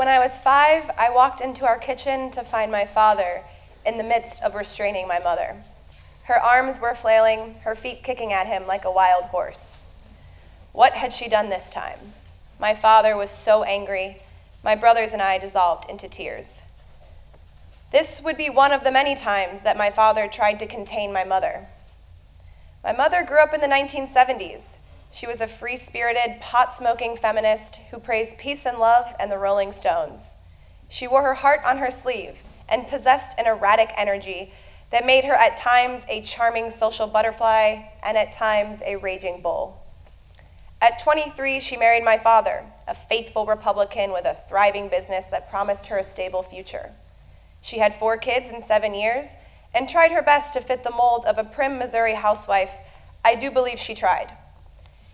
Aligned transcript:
When 0.00 0.08
I 0.08 0.18
was 0.18 0.32
five, 0.32 0.90
I 0.96 1.10
walked 1.10 1.42
into 1.42 1.66
our 1.66 1.76
kitchen 1.76 2.30
to 2.30 2.42
find 2.42 2.72
my 2.72 2.86
father 2.86 3.42
in 3.84 3.98
the 3.98 4.02
midst 4.02 4.42
of 4.42 4.54
restraining 4.54 5.06
my 5.06 5.18
mother. 5.18 5.62
Her 6.22 6.40
arms 6.40 6.80
were 6.80 6.94
flailing, 6.94 7.56
her 7.64 7.74
feet 7.74 8.02
kicking 8.02 8.32
at 8.32 8.46
him 8.46 8.66
like 8.66 8.86
a 8.86 8.90
wild 8.90 9.26
horse. 9.26 9.76
What 10.72 10.94
had 10.94 11.12
she 11.12 11.28
done 11.28 11.50
this 11.50 11.68
time? 11.68 12.14
My 12.58 12.74
father 12.74 13.14
was 13.14 13.30
so 13.30 13.62
angry. 13.62 14.22
My 14.64 14.74
brothers 14.74 15.12
and 15.12 15.20
I 15.20 15.36
dissolved 15.36 15.90
into 15.90 16.08
tears. 16.08 16.62
This 17.92 18.22
would 18.22 18.38
be 18.38 18.48
one 18.48 18.72
of 18.72 18.84
the 18.84 18.90
many 18.90 19.14
times 19.14 19.60
that 19.64 19.76
my 19.76 19.90
father 19.90 20.26
tried 20.28 20.60
to 20.60 20.66
contain 20.66 21.12
my 21.12 21.24
mother. 21.24 21.68
My 22.82 22.92
mother 22.94 23.22
grew 23.22 23.42
up 23.42 23.52
in 23.52 23.60
the 23.60 23.66
1970s. 23.66 24.76
She 25.12 25.26
was 25.26 25.40
a 25.40 25.48
free 25.48 25.76
spirited, 25.76 26.40
pot 26.40 26.72
smoking 26.74 27.16
feminist 27.16 27.76
who 27.90 27.98
praised 27.98 28.38
peace 28.38 28.64
and 28.64 28.78
love 28.78 29.14
and 29.18 29.30
the 29.30 29.38
Rolling 29.38 29.72
Stones. 29.72 30.36
She 30.88 31.08
wore 31.08 31.22
her 31.22 31.34
heart 31.34 31.60
on 31.64 31.78
her 31.78 31.90
sleeve 31.90 32.38
and 32.68 32.86
possessed 32.86 33.38
an 33.38 33.46
erratic 33.46 33.90
energy 33.96 34.52
that 34.90 35.06
made 35.06 35.24
her 35.24 35.34
at 35.34 35.56
times 35.56 36.06
a 36.08 36.22
charming 36.22 36.70
social 36.70 37.06
butterfly 37.06 37.82
and 38.02 38.16
at 38.16 38.32
times 38.32 38.82
a 38.84 38.96
raging 38.96 39.42
bull. 39.42 39.84
At 40.80 40.98
23, 40.98 41.60
she 41.60 41.76
married 41.76 42.04
my 42.04 42.16
father, 42.16 42.64
a 42.88 42.94
faithful 42.94 43.46
Republican 43.46 44.12
with 44.12 44.24
a 44.24 44.36
thriving 44.48 44.88
business 44.88 45.26
that 45.26 45.50
promised 45.50 45.88
her 45.88 45.98
a 45.98 46.04
stable 46.04 46.42
future. 46.42 46.92
She 47.60 47.78
had 47.78 47.94
four 47.94 48.16
kids 48.16 48.50
in 48.50 48.62
seven 48.62 48.94
years 48.94 49.34
and 49.74 49.88
tried 49.88 50.12
her 50.12 50.22
best 50.22 50.54
to 50.54 50.60
fit 50.60 50.82
the 50.82 50.90
mold 50.90 51.26
of 51.26 51.36
a 51.36 51.44
prim 51.44 51.78
Missouri 51.78 52.14
housewife. 52.14 52.72
I 53.24 53.34
do 53.34 53.50
believe 53.50 53.78
she 53.78 53.94
tried. 53.94 54.32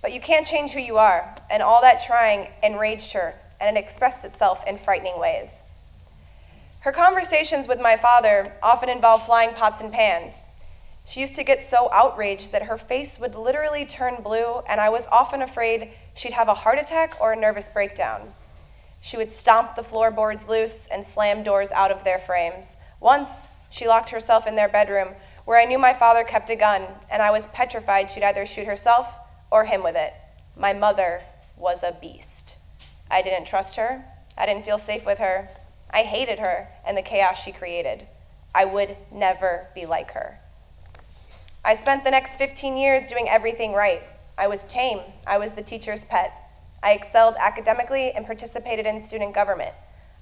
But 0.02 0.12
you 0.12 0.20
can't 0.20 0.46
change 0.46 0.72
who 0.72 0.80
you 0.80 0.98
are, 0.98 1.34
and 1.50 1.62
all 1.62 1.80
that 1.80 2.04
trying 2.06 2.50
enraged 2.62 3.12
her, 3.12 3.34
and 3.60 3.76
it 3.76 3.80
expressed 3.80 4.24
itself 4.24 4.64
in 4.66 4.78
frightening 4.78 5.18
ways. 5.18 5.62
Her 6.80 6.92
conversations 6.92 7.66
with 7.66 7.80
my 7.80 7.96
father 7.96 8.52
often 8.62 8.88
involved 8.88 9.24
flying 9.24 9.54
pots 9.54 9.80
and 9.80 9.92
pans. 9.92 10.46
She 11.04 11.20
used 11.20 11.34
to 11.36 11.44
get 11.44 11.62
so 11.62 11.88
outraged 11.92 12.52
that 12.52 12.64
her 12.64 12.78
face 12.78 13.18
would 13.18 13.34
literally 13.34 13.84
turn 13.84 14.22
blue, 14.22 14.60
and 14.68 14.80
I 14.80 14.88
was 14.88 15.08
often 15.10 15.42
afraid 15.42 15.90
she'd 16.14 16.32
have 16.32 16.48
a 16.48 16.54
heart 16.54 16.78
attack 16.78 17.20
or 17.20 17.32
a 17.32 17.36
nervous 17.36 17.68
breakdown. 17.68 18.34
She 19.00 19.16
would 19.16 19.30
stomp 19.30 19.74
the 19.74 19.82
floorboards 19.82 20.48
loose 20.48 20.86
and 20.86 21.04
slam 21.04 21.42
doors 21.42 21.72
out 21.72 21.90
of 21.90 22.04
their 22.04 22.18
frames. 22.18 22.76
Once, 23.00 23.48
she 23.70 23.88
locked 23.88 24.10
herself 24.10 24.46
in 24.46 24.56
their 24.56 24.68
bedroom, 24.68 25.14
where 25.44 25.60
I 25.60 25.64
knew 25.64 25.78
my 25.78 25.92
father 25.92 26.24
kept 26.24 26.50
a 26.50 26.56
gun, 26.56 26.86
and 27.10 27.22
I 27.22 27.30
was 27.30 27.46
petrified 27.46 28.10
she'd 28.10 28.22
either 28.22 28.46
shoot 28.46 28.66
herself 28.66 29.16
or 29.56 29.64
him 29.64 29.82
with 29.82 29.96
it. 29.96 30.12
My 30.54 30.74
mother 30.74 31.22
was 31.56 31.82
a 31.82 31.96
beast. 31.98 32.56
I 33.10 33.22
didn't 33.22 33.46
trust 33.46 33.76
her. 33.76 34.04
I 34.36 34.44
didn't 34.44 34.66
feel 34.66 34.78
safe 34.78 35.06
with 35.06 35.16
her. 35.16 35.48
I 35.90 36.02
hated 36.02 36.40
her 36.40 36.68
and 36.86 36.94
the 36.94 37.00
chaos 37.00 37.42
she 37.42 37.52
created. 37.52 38.06
I 38.54 38.66
would 38.66 38.98
never 39.10 39.68
be 39.74 39.86
like 39.86 40.10
her. 40.10 40.40
I 41.64 41.72
spent 41.72 42.04
the 42.04 42.10
next 42.10 42.36
15 42.36 42.76
years 42.76 43.06
doing 43.06 43.30
everything 43.30 43.72
right. 43.72 44.02
I 44.36 44.46
was 44.46 44.66
tame, 44.66 45.00
I 45.26 45.38
was 45.38 45.54
the 45.54 45.62
teacher's 45.62 46.04
pet. 46.04 46.34
I 46.82 46.92
excelled 46.92 47.36
academically 47.40 48.12
and 48.12 48.26
participated 48.26 48.84
in 48.84 49.00
student 49.00 49.34
government. 49.34 49.72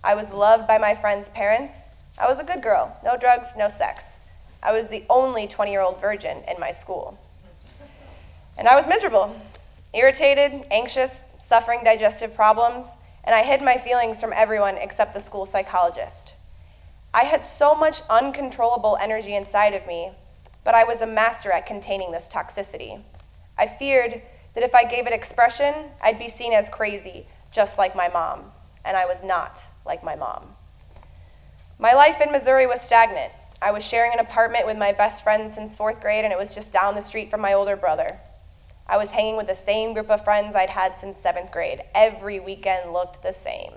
I 0.04 0.14
was 0.14 0.32
loved 0.32 0.68
by 0.68 0.78
my 0.78 0.94
friends' 0.94 1.28
parents. 1.28 1.90
I 2.16 2.28
was 2.28 2.38
a 2.38 2.44
good 2.44 2.62
girl, 2.62 2.96
no 3.04 3.16
drugs, 3.16 3.56
no 3.58 3.68
sex. 3.68 4.20
I 4.62 4.70
was 4.70 4.90
the 4.90 5.04
only 5.10 5.48
20 5.48 5.72
year 5.72 5.80
old 5.80 6.00
virgin 6.00 6.44
in 6.46 6.60
my 6.60 6.70
school. 6.70 7.18
And 8.56 8.68
I 8.68 8.76
was 8.76 8.86
miserable, 8.86 9.34
irritated, 9.92 10.66
anxious, 10.70 11.24
suffering 11.38 11.80
digestive 11.84 12.34
problems, 12.34 12.94
and 13.24 13.34
I 13.34 13.42
hid 13.42 13.62
my 13.62 13.78
feelings 13.78 14.20
from 14.20 14.32
everyone 14.32 14.76
except 14.76 15.14
the 15.14 15.20
school 15.20 15.46
psychologist. 15.46 16.34
I 17.12 17.24
had 17.24 17.44
so 17.44 17.74
much 17.74 18.02
uncontrollable 18.10 18.98
energy 19.00 19.34
inside 19.34 19.74
of 19.74 19.86
me, 19.86 20.12
but 20.62 20.74
I 20.74 20.84
was 20.84 21.00
a 21.00 21.06
master 21.06 21.52
at 21.52 21.66
containing 21.66 22.12
this 22.12 22.28
toxicity. 22.28 23.02
I 23.56 23.66
feared 23.66 24.22
that 24.54 24.64
if 24.64 24.74
I 24.74 24.84
gave 24.84 25.06
it 25.06 25.12
expression, 25.12 25.74
I'd 26.02 26.18
be 26.18 26.28
seen 26.28 26.52
as 26.52 26.68
crazy, 26.68 27.26
just 27.50 27.78
like 27.78 27.94
my 27.94 28.08
mom, 28.08 28.52
and 28.84 28.96
I 28.96 29.06
was 29.06 29.22
not 29.22 29.62
like 29.84 30.02
my 30.02 30.16
mom. 30.16 30.56
My 31.78 31.92
life 31.92 32.20
in 32.20 32.32
Missouri 32.32 32.66
was 32.66 32.80
stagnant. 32.80 33.32
I 33.60 33.70
was 33.70 33.84
sharing 33.84 34.12
an 34.12 34.20
apartment 34.20 34.66
with 34.66 34.76
my 34.76 34.92
best 34.92 35.22
friend 35.24 35.50
since 35.50 35.76
fourth 35.76 36.00
grade, 36.00 36.24
and 36.24 36.32
it 36.32 36.38
was 36.38 36.54
just 36.54 36.72
down 36.72 36.94
the 36.94 37.00
street 37.00 37.30
from 37.30 37.40
my 37.40 37.52
older 37.52 37.76
brother. 37.76 38.18
I 38.86 38.96
was 38.96 39.10
hanging 39.10 39.36
with 39.36 39.46
the 39.46 39.54
same 39.54 39.94
group 39.94 40.10
of 40.10 40.24
friends 40.24 40.54
I'd 40.54 40.70
had 40.70 40.98
since 40.98 41.18
seventh 41.18 41.50
grade. 41.50 41.82
Every 41.94 42.38
weekend 42.38 42.92
looked 42.92 43.22
the 43.22 43.32
same. 43.32 43.72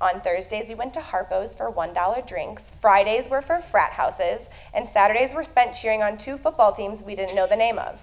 On 0.00 0.20
Thursdays, 0.20 0.68
we 0.68 0.74
went 0.74 0.94
to 0.94 1.00
Harpo's 1.00 1.56
for 1.56 1.72
$1 1.72 2.26
drinks. 2.26 2.70
Fridays 2.70 3.28
were 3.28 3.42
for 3.42 3.60
frat 3.60 3.92
houses. 3.92 4.48
And 4.72 4.86
Saturdays 4.86 5.34
were 5.34 5.44
spent 5.44 5.74
cheering 5.74 6.02
on 6.02 6.16
two 6.16 6.36
football 6.36 6.72
teams 6.72 7.02
we 7.02 7.16
didn't 7.16 7.34
know 7.34 7.46
the 7.46 7.56
name 7.56 7.78
of. 7.78 8.00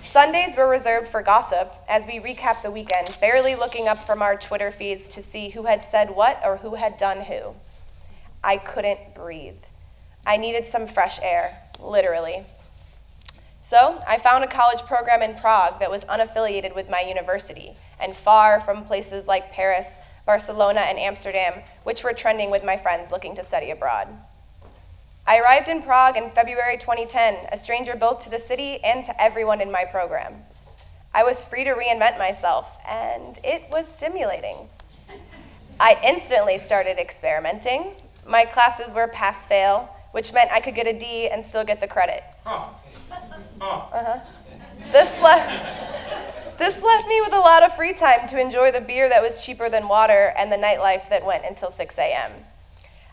Sundays 0.00 0.56
were 0.56 0.68
reserved 0.68 1.08
for 1.08 1.22
gossip 1.22 1.72
as 1.88 2.06
we 2.06 2.20
recapped 2.20 2.62
the 2.62 2.70
weekend, 2.70 3.16
barely 3.20 3.54
looking 3.56 3.88
up 3.88 4.04
from 4.04 4.22
our 4.22 4.36
Twitter 4.36 4.70
feeds 4.70 5.08
to 5.08 5.22
see 5.22 5.50
who 5.50 5.64
had 5.64 5.82
said 5.82 6.10
what 6.10 6.40
or 6.44 6.58
who 6.58 6.76
had 6.76 6.98
done 6.98 7.22
who. 7.22 7.54
I 8.42 8.56
couldn't 8.58 9.14
breathe. 9.14 9.62
I 10.26 10.36
needed 10.36 10.66
some 10.66 10.86
fresh 10.86 11.18
air, 11.22 11.60
literally. 11.80 12.44
So 13.64 14.04
I 14.06 14.18
found 14.18 14.44
a 14.44 14.46
college 14.46 14.82
program 14.82 15.22
in 15.22 15.34
Prague 15.36 15.80
that 15.80 15.90
was 15.90 16.04
unaffiliated 16.04 16.74
with 16.74 16.90
my 16.90 17.00
university 17.00 17.72
and 17.98 18.14
far 18.14 18.60
from 18.60 18.84
places 18.84 19.26
like 19.26 19.52
Paris, 19.52 19.96
Barcelona, 20.26 20.80
and 20.80 20.98
Amsterdam, 20.98 21.62
which 21.82 22.04
were 22.04 22.12
trending 22.12 22.50
with 22.50 22.62
my 22.62 22.76
friends 22.76 23.10
looking 23.10 23.34
to 23.36 23.42
study 23.42 23.70
abroad. 23.70 24.08
I 25.26 25.38
arrived 25.38 25.68
in 25.68 25.80
Prague 25.80 26.18
in 26.18 26.30
February 26.30 26.76
2010, 26.76 27.48
a 27.50 27.56
stranger 27.56 27.96
both 27.96 28.20
to 28.24 28.30
the 28.30 28.38
city 28.38 28.84
and 28.84 29.02
to 29.06 29.22
everyone 29.22 29.62
in 29.62 29.72
my 29.72 29.86
program. 29.86 30.34
I 31.14 31.22
was 31.22 31.42
free 31.42 31.64
to 31.64 31.72
reinvent 31.72 32.18
myself, 32.18 32.68
and 32.86 33.38
it 33.42 33.62
was 33.70 33.88
stimulating. 33.88 34.68
I 35.80 35.98
instantly 36.04 36.58
started 36.58 36.98
experimenting. 36.98 37.94
My 38.28 38.44
classes 38.44 38.92
were 38.92 39.08
pass 39.08 39.46
fail, 39.46 39.88
which 40.12 40.34
meant 40.34 40.50
I 40.52 40.60
could 40.60 40.74
get 40.74 40.86
a 40.86 40.92
D 40.92 41.30
and 41.30 41.42
still 41.42 41.64
get 41.64 41.80
the 41.80 41.88
credit. 41.88 42.22
Uh-huh. 43.64 44.18
This 44.92 45.20
left, 45.22 46.58
this 46.58 46.82
left 46.82 47.08
me 47.08 47.20
with 47.22 47.32
a 47.32 47.38
lot 47.38 47.62
of 47.62 47.74
free 47.74 47.94
time 47.94 48.28
to 48.28 48.40
enjoy 48.40 48.70
the 48.70 48.80
beer 48.80 49.08
that 49.08 49.22
was 49.22 49.44
cheaper 49.44 49.70
than 49.70 49.88
water 49.88 50.34
and 50.36 50.52
the 50.52 50.56
nightlife 50.56 51.08
that 51.08 51.24
went 51.24 51.44
until 51.44 51.70
6 51.70 51.98
a.m. 51.98 52.32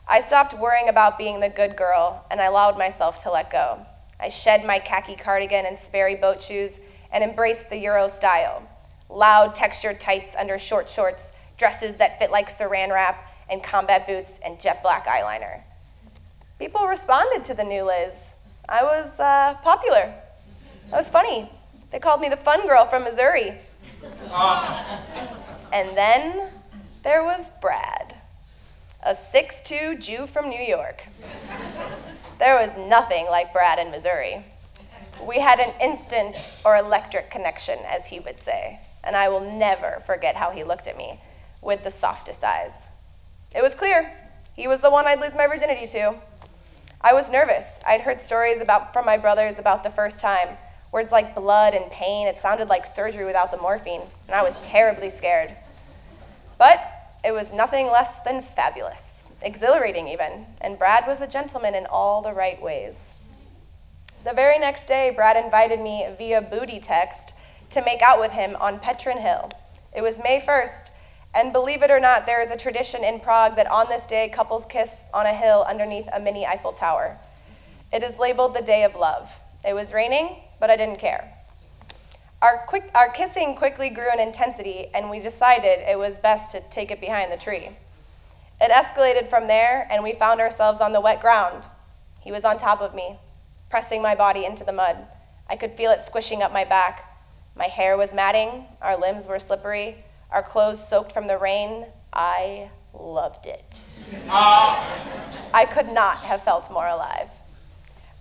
I 0.08 0.20
stopped 0.20 0.54
worrying 0.54 0.90
about 0.90 1.18
being 1.18 1.40
the 1.40 1.50
good 1.50 1.78
girl 1.78 2.26
and 2.30 2.42
I 2.42 2.46
allowed 2.46 2.78
myself 2.78 3.24
to 3.24 3.32
let 3.32 3.50
go. 3.50 3.86
I 4.20 4.30
shed 4.30 4.66
my 4.66 4.80
khaki 4.80 5.16
cardigan 5.16 5.66
and 5.66 5.78
Sperry 5.78 6.16
boat 6.16 6.42
shoes 6.42 6.80
and 7.12 7.24
embraced 7.24 7.70
the 7.70 7.78
Euro 7.78 8.08
style. 8.08 8.64
Loud 9.10 9.56
textured 9.56 10.00
tights 10.00 10.36
under 10.36 10.60
short 10.60 10.90
shorts, 10.90 11.32
dresses 11.58 11.98
that 11.98 12.20
fit 12.20 12.32
like 12.32 12.50
saran 12.50 12.90
wrap, 12.90 13.28
and 13.50 13.64
combat 13.64 14.06
boots 14.08 14.40
and 14.44 14.60
jet 14.60 14.84
black 14.84 15.06
eyeliner. 15.08 15.62
People 16.60 16.88
responded 16.88 17.44
to 17.46 17.54
the 17.54 17.64
new 17.64 17.84
Liz. 17.84 18.34
I 18.70 18.84
was 18.84 19.20
uh, 19.20 19.56
popular. 19.64 20.14
That 20.92 20.98
was 20.98 21.10
funny. 21.10 21.50
They 21.90 22.00
called 22.00 22.20
me 22.20 22.28
the 22.28 22.36
fun 22.36 22.68
girl 22.68 22.86
from 22.86 23.04
Missouri. 23.04 23.58
Ah. 24.30 25.00
and 25.72 25.96
then 25.96 26.50
there 27.04 27.24
was 27.24 27.50
Brad, 27.62 28.16
a 29.02 29.12
6'2 29.12 30.02
Jew 30.02 30.28
from 30.28 30.50
New 30.50 30.62
York. 30.62 31.04
There 32.40 32.56
was 32.60 32.76
nothing 32.78 33.26
like 33.28 33.54
Brad 33.54 33.80
in 33.80 33.90
Missouri. 33.90 34.44
We 35.26 35.40
had 35.40 35.60
an 35.60 35.74
instant 35.82 36.50
or 36.66 36.76
electric 36.76 37.32
connection, 37.32 37.80
as 37.88 38.08
he 38.08 38.20
would 38.20 38.38
say, 38.38 38.82
and 39.02 39.16
I 39.16 39.30
will 39.30 39.40
never 39.40 40.02
forget 40.06 40.36
how 40.36 40.52
he 40.52 40.64
looked 40.66 40.88
at 40.88 40.98
me 40.98 41.22
with 41.62 41.84
the 41.84 41.92
softest 41.92 42.44
eyes. 42.44 42.88
It 43.56 43.64
was 43.64 43.74
clear 43.74 44.12
he 44.58 44.68
was 44.68 44.82
the 44.82 44.92
one 44.92 45.08
I'd 45.08 45.22
lose 45.22 45.36
my 45.36 45.48
virginity 45.48 45.88
to. 45.88 46.16
I 47.00 47.14
was 47.14 47.32
nervous. 47.32 47.80
I'd 47.88 48.02
heard 48.02 48.20
stories 48.20 48.60
about, 48.60 48.92
from 48.92 49.06
my 49.06 49.18
brothers 49.18 49.58
about 49.58 49.84
the 49.84 49.90
first 49.90 50.20
time, 50.20 50.58
Words 50.92 51.12
like 51.12 51.36
blood 51.36 51.74
and 51.74 51.90
pain, 51.90 52.28
it 52.28 52.38
sounded 52.38 52.68
like 52.68 52.86
surgery 52.86 53.26
without 53.26 53.52
the 53.52 53.58
morphine, 53.58 54.02
and 54.28 54.36
I 54.36 54.44
was 54.44 54.60
terribly 54.60 55.10
scared. 55.10 55.56
But 56.58 56.82
it 57.24 57.32
was 57.32 57.54
nothing 57.54 57.88
less 57.88 58.20
than 58.20 58.42
fabulous, 58.42 59.30
exhilarating 59.42 60.08
even, 60.08 60.48
and 60.60 60.78
Brad 60.78 61.06
was 61.08 61.22
a 61.22 61.28
gentleman 61.28 61.76
in 61.76 61.86
all 61.86 62.22
the 62.22 62.34
right 62.34 62.62
ways. 62.62 63.14
The 64.26 64.34
very 64.34 64.60
next 64.60 64.86
day, 64.86 65.12
Brad 65.16 65.38
invited 65.38 65.80
me 65.80 66.08
via 66.18 66.42
booty 66.42 66.80
text 66.80 67.34
to 67.70 67.84
make 67.84 68.02
out 68.02 68.20
with 68.20 68.34
him 68.34 68.58
on 68.60 68.80
Petrin 68.80 69.22
Hill. 69.22 69.50
It 69.96 70.02
was 70.02 70.20
May 70.22 70.42
1st, 70.42 70.92
and 71.34 71.54
believe 71.54 71.82
it 71.82 71.90
or 71.90 72.00
not, 72.02 72.26
there 72.26 72.42
is 72.42 72.52
a 72.52 72.58
tradition 72.58 73.04
in 73.04 73.22
Prague 73.22 73.56
that 73.56 73.72
on 73.72 73.88
this 73.88 74.06
day, 74.06 74.28
couples 74.28 74.66
kiss 74.66 75.06
on 75.14 75.26
a 75.26 75.34
hill 75.34 75.66
underneath 75.68 76.10
a 76.12 76.20
mini 76.20 76.46
Eiffel 76.46 76.74
Tower. 76.74 77.18
It 77.94 78.04
is 78.04 78.20
labeled 78.20 78.54
the 78.54 78.62
Day 78.62 78.84
of 78.84 78.96
Love. 78.96 79.40
It 79.66 79.74
was 79.74 79.94
raining, 79.94 80.36
but 80.62 80.70
I 80.70 80.78
didn't 80.78 81.00
care. 81.00 81.34
Our, 82.42 82.64
quick, 82.66 82.90
our 82.96 83.10
kissing 83.10 83.56
quickly 83.56 83.90
grew 83.90 84.14
in 84.14 84.20
intensity, 84.20 84.88
and 84.94 85.10
we 85.10 85.20
decided 85.20 85.80
it 85.80 86.00
was 86.00 86.20
best 86.20 86.52
to 86.52 86.62
take 86.70 86.90
it 86.90 87.02
behind 87.02 87.32
the 87.32 87.38
tree. 87.38 87.72
It 88.62 88.72
escalated 88.72 89.28
from 89.28 89.48
there, 89.48 89.88
and 89.92 90.04
we 90.04 90.14
found 90.14 90.40
ourselves 90.40 90.80
on 90.80 90.94
the 90.94 91.02
wet 91.02 91.20
ground. 91.20 91.66
He 92.24 92.32
was 92.32 92.46
on 92.46 92.58
top 92.58 92.80
of 92.80 92.96
me, 92.96 93.18
pressing 93.70 94.02
my 94.02 94.16
body 94.16 94.46
into 94.46 94.64
the 94.64 94.72
mud. 94.72 95.08
I 95.50 95.56
could 95.56 95.74
feel 95.74 95.92
it 95.92 96.04
squishing 96.04 96.44
up 96.44 96.54
my 96.54 96.64
back. 96.64 97.08
My 97.56 97.66
hair 97.66 97.98
was 97.98 98.14
matting, 98.14 98.66
our 98.82 98.96
limbs 98.96 99.28
were 99.28 99.40
slippery, 99.40 99.98
our 100.30 100.44
clothes 100.44 100.88
soaked 100.88 101.12
from 101.12 101.28
the 101.28 101.38
rain. 101.38 101.88
I 102.14 102.70
loved 102.94 103.48
it. 103.48 103.80
Uh. 104.30 104.88
I 105.54 105.66
could 105.66 105.92
not 105.92 106.18
have 106.18 106.44
felt 106.44 106.72
more 106.72 106.88
alive. 106.88 107.31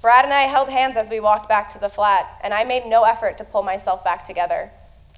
Brad 0.00 0.24
and 0.24 0.32
I 0.32 0.42
held 0.42 0.70
hands 0.70 0.96
as 0.96 1.10
we 1.10 1.20
walked 1.20 1.46
back 1.46 1.68
to 1.70 1.78
the 1.78 1.90
flat, 1.90 2.40
and 2.42 2.54
I 2.54 2.64
made 2.64 2.86
no 2.86 3.04
effort 3.04 3.36
to 3.36 3.44
pull 3.44 3.62
myself 3.62 4.02
back 4.02 4.24
together. 4.24 4.70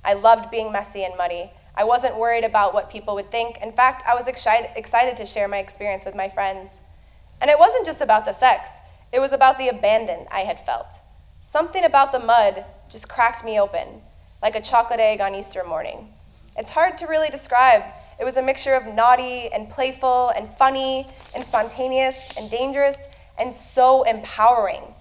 I 0.05 0.15
loved 0.15 0.51
being 0.51 0.73
messy 0.73 1.05
and 1.05 1.17
muddy. 1.17 1.53
I 1.77 1.85
wasn't 1.85 2.19
worried 2.19 2.43
about 2.43 2.75
what 2.75 2.91
people 2.91 3.15
would 3.15 3.31
think. 3.31 3.59
In 3.63 3.73
fact, 3.73 4.03
I 4.09 4.15
was 4.17 4.27
excited 4.27 5.17
to 5.17 5.27
share 5.27 5.47
my 5.47 5.59
experience 5.59 6.05
with 6.05 6.17
my 6.17 6.29
friends. 6.29 6.81
And 7.41 7.49
it 7.49 7.61
wasn't 7.61 7.87
just 7.87 8.01
about 8.01 8.25
the 8.25 8.33
sex, 8.33 8.79
it 9.13 9.21
was 9.21 9.31
about 9.31 9.57
the 9.57 9.69
abandon 9.69 10.27
I 10.33 10.41
had 10.41 10.59
felt. 10.59 10.99
Something 11.43 11.85
about 11.85 12.11
the 12.11 12.19
mud 12.19 12.65
just 12.91 13.09
cracked 13.09 13.45
me 13.45 13.61
open, 13.61 14.03
like 14.43 14.57
a 14.57 14.61
chocolate 14.61 15.01
egg 15.01 15.21
on 15.21 15.35
Easter 15.35 15.63
morning. 15.63 16.13
It's 16.57 16.71
hard 16.71 16.99
to 16.99 17.07
really 17.07 17.31
describe. 17.31 17.85
It 18.19 18.25
was 18.25 18.37
a 18.37 18.43
mixture 18.43 18.75
of 18.75 18.93
naughty 18.93 19.49
and 19.53 19.71
playful 19.71 20.31
and 20.31 20.49
funny 20.57 21.07
and 21.35 21.45
spontaneous 21.45 22.37
and 22.37 22.51
dangerous 22.51 22.99
and 23.43 23.53
so 23.53 24.05
empowering. 24.05 24.95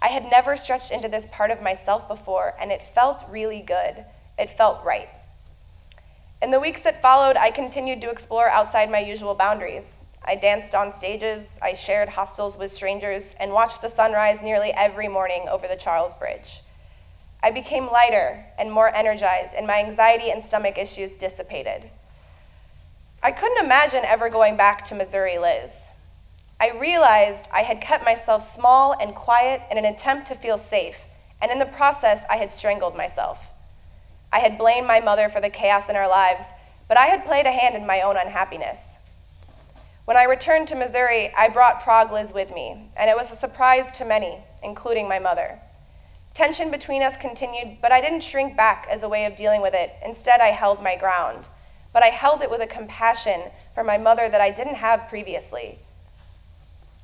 I 0.00 0.08
had 0.08 0.30
never 0.30 0.56
stretched 0.56 0.92
into 0.92 1.08
this 1.08 1.26
part 1.26 1.50
of 1.50 1.60
myself 1.60 2.06
before, 2.06 2.54
and 2.60 2.70
it 2.70 2.94
felt 2.94 3.24
really 3.28 3.60
good. 3.60 4.04
It 4.38 4.48
felt 4.48 4.84
right. 4.84 5.08
In 6.40 6.52
the 6.52 6.60
weeks 6.60 6.82
that 6.82 7.02
followed, 7.02 7.36
I 7.36 7.50
continued 7.50 8.00
to 8.02 8.10
explore 8.10 8.48
outside 8.48 8.92
my 8.92 9.00
usual 9.00 9.34
boundaries. 9.34 10.02
I 10.24 10.36
danced 10.36 10.72
on 10.72 10.92
stages, 10.92 11.58
I 11.60 11.74
shared 11.74 12.10
hostels 12.10 12.56
with 12.56 12.70
strangers, 12.70 13.34
and 13.40 13.52
watched 13.52 13.82
the 13.82 13.88
sunrise 13.88 14.40
nearly 14.40 14.70
every 14.70 15.08
morning 15.08 15.48
over 15.50 15.66
the 15.66 15.74
Charles 15.74 16.14
Bridge. 16.14 16.62
I 17.42 17.50
became 17.50 17.90
lighter 17.90 18.46
and 18.56 18.70
more 18.70 18.94
energized, 18.94 19.54
and 19.54 19.66
my 19.66 19.80
anxiety 19.80 20.30
and 20.30 20.44
stomach 20.44 20.78
issues 20.78 21.16
dissipated. 21.16 21.90
I 23.20 23.32
couldn't 23.32 23.64
imagine 23.64 24.04
ever 24.04 24.30
going 24.30 24.56
back 24.56 24.84
to 24.84 24.94
Missouri 24.94 25.38
Liz. 25.38 25.89
I 26.60 26.76
realized 26.78 27.48
I 27.50 27.62
had 27.62 27.80
kept 27.80 28.04
myself 28.04 28.42
small 28.42 28.92
and 28.92 29.14
quiet 29.14 29.62
in 29.70 29.78
an 29.78 29.86
attempt 29.86 30.28
to 30.28 30.34
feel 30.34 30.58
safe, 30.58 30.98
and 31.40 31.50
in 31.50 31.58
the 31.58 31.64
process, 31.64 32.22
I 32.28 32.36
had 32.36 32.52
strangled 32.52 32.94
myself. 32.94 33.46
I 34.30 34.40
had 34.40 34.58
blamed 34.58 34.86
my 34.86 35.00
mother 35.00 35.30
for 35.30 35.40
the 35.40 35.48
chaos 35.48 35.88
in 35.88 35.96
our 35.96 36.08
lives, 36.08 36.52
but 36.86 36.98
I 36.98 37.06
had 37.06 37.24
played 37.24 37.46
a 37.46 37.52
hand 37.52 37.74
in 37.74 37.86
my 37.86 38.02
own 38.02 38.18
unhappiness. 38.18 38.98
When 40.04 40.18
I 40.18 40.24
returned 40.24 40.68
to 40.68 40.76
Missouri, 40.76 41.32
I 41.34 41.48
brought 41.48 41.82
Prague 41.82 42.12
Liz 42.12 42.32
with 42.34 42.52
me, 42.52 42.90
and 42.94 43.08
it 43.08 43.16
was 43.16 43.32
a 43.32 43.36
surprise 43.36 43.90
to 43.92 44.04
many, 44.04 44.40
including 44.62 45.08
my 45.08 45.18
mother. 45.18 45.60
Tension 46.34 46.70
between 46.70 47.02
us 47.02 47.16
continued, 47.16 47.78
but 47.80 47.90
I 47.90 48.02
didn't 48.02 48.22
shrink 48.22 48.54
back 48.54 48.86
as 48.90 49.02
a 49.02 49.08
way 49.08 49.24
of 49.24 49.34
dealing 49.34 49.62
with 49.62 49.72
it. 49.72 49.94
Instead, 50.04 50.40
I 50.40 50.48
held 50.48 50.82
my 50.82 50.94
ground. 50.94 51.48
But 51.94 52.02
I 52.02 52.08
held 52.08 52.42
it 52.42 52.50
with 52.50 52.60
a 52.60 52.66
compassion 52.66 53.44
for 53.74 53.82
my 53.82 53.96
mother 53.96 54.28
that 54.28 54.42
I 54.42 54.50
didn't 54.50 54.76
have 54.76 55.08
previously. 55.08 55.78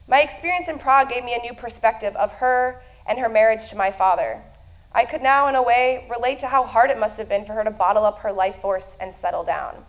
My 0.09 0.21
experience 0.21 0.69
in 0.69 0.79
Prague 0.79 1.09
gave 1.09 1.25
me 1.25 1.35
a 1.35 1.43
new 1.43 1.53
perspective 1.53 2.15
of 2.15 2.33
her 2.35 2.81
and 3.07 3.19
her 3.19 3.29
marriage 3.29 3.69
to 3.71 3.77
my 3.77 3.91
father. 3.91 4.43
I 4.93 5.05
could 5.05 5.21
now, 5.21 5.49
in 5.49 5.57
a 5.57 5.63
way, 5.63 6.07
relate 6.09 6.39
to 6.41 6.47
how 6.47 6.65
hard 6.65 6.91
it 6.91 6.99
must 6.99 7.19
have 7.19 7.29
been 7.29 7.45
for 7.45 7.55
her 7.55 7.65
to 7.65 7.71
bottle 7.71 8.05
up 8.05 8.21
her 8.21 8.33
life 8.33 8.57
force 8.57 8.97
and 9.01 9.13
settle 9.13 9.43
down. 9.43 9.85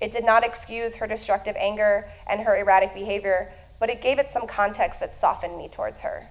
It 0.00 0.12
did 0.12 0.24
not 0.24 0.44
excuse 0.44 0.96
her 0.96 1.06
destructive 1.06 1.56
anger 1.58 2.06
and 2.26 2.42
her 2.42 2.56
erratic 2.56 2.94
behavior, 2.94 3.52
but 3.80 3.88
it 3.88 4.02
gave 4.02 4.18
it 4.18 4.28
some 4.28 4.46
context 4.46 5.00
that 5.00 5.14
softened 5.14 5.56
me 5.56 5.68
towards 5.68 6.00
her. 6.00 6.28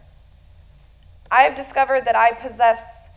I 1.32 1.42
have 1.42 1.56
discovered 1.56 2.06
that 2.06 2.16
I 2.16 2.34
possess 2.34 3.10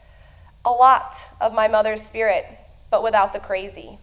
a 0.64 0.70
lot 0.70 1.14
of 1.40 1.52
my 1.52 1.68
mother's 1.68 2.02
spirit, 2.02 2.46
but 2.90 3.02
without 3.02 3.34
the 3.34 3.38
crazy. 3.38 3.98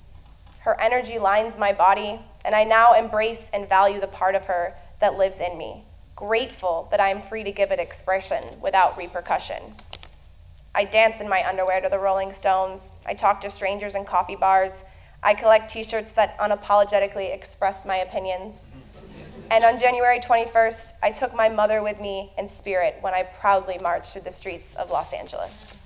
Her 0.60 0.80
energy 0.80 1.18
lines 1.18 1.58
my 1.58 1.74
body, 1.74 2.22
and 2.46 2.54
I 2.54 2.64
now 2.64 2.94
embrace 2.94 3.50
and 3.52 3.68
value 3.68 4.00
the 4.00 4.08
part 4.08 4.36
of 4.36 4.46
her 4.46 4.76
that 5.00 5.18
lives 5.18 5.42
in 5.42 5.58
me, 5.58 5.86
grateful 6.16 6.88
that 6.92 7.00
I 7.00 7.10
am 7.10 7.22
free 7.22 7.44
to 7.44 7.52
give 7.52 7.72
it 7.72 7.80
expression 7.80 8.44
without 8.62 8.98
repercussion. 8.98 9.62
I 10.76 10.86
dance 10.86 11.22
in 11.22 11.30
my 11.30 11.48
underwear 11.48 11.82
to 11.82 11.90
the 11.90 12.00
Rolling 12.00 12.32
Stones. 12.32 12.94
I 13.06 13.14
talk 13.14 13.42
to 13.42 13.50
strangers 13.50 13.96
in 13.96 14.06
coffee 14.06 14.36
bars. 14.36 14.84
I 15.22 15.34
collect 15.34 15.70
t 15.70 15.84
shirts 15.84 16.14
that 16.14 16.38
unapologetically 16.40 17.34
express 17.34 17.86
my 17.86 17.98
opinions. 17.98 18.70
And 19.52 19.64
on 19.64 19.78
January 19.78 20.20
21st, 20.20 20.94
I 21.04 21.12
took 21.12 21.36
my 21.36 21.48
mother 21.48 21.84
with 21.84 22.02
me 22.02 22.32
in 22.38 22.48
spirit 22.48 22.98
when 23.02 23.14
I 23.14 23.24
proudly 23.24 23.78
marched 23.78 24.14
through 24.14 24.24
the 24.24 24.32
streets 24.32 24.74
of 24.76 24.90
Los 24.90 25.14
Angeles. 25.14 25.80